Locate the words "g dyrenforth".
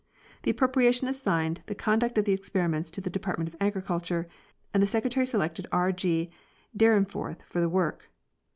5.91-7.43